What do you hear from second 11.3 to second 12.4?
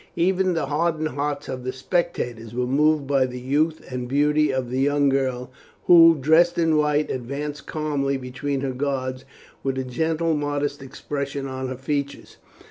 on her features.